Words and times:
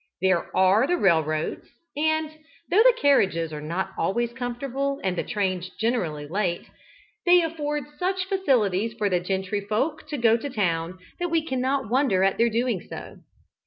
There 0.19 0.49
are 0.57 0.87
the 0.87 0.97
railroads, 0.97 1.67
and 1.95 2.27
(though 2.71 2.81
the 2.81 2.97
carriages 2.99 3.53
are 3.53 3.61
not 3.61 3.91
always 3.99 4.33
comfortable, 4.33 4.99
and 5.03 5.15
the 5.15 5.21
trains 5.21 5.69
generally 5.79 6.27
late) 6.27 6.65
they 7.27 7.43
afford 7.43 7.83
such 7.99 8.25
facilities 8.25 8.93
for 8.95 9.11
the 9.11 9.19
gentryfolk 9.19 10.07
to 10.07 10.17
go 10.17 10.37
to 10.37 10.49
town, 10.49 10.97
that 11.19 11.29
we 11.29 11.45
cannot 11.45 11.91
wonder 11.91 12.23
at 12.23 12.39
their 12.39 12.49
doing 12.49 12.81
so. 12.89 13.17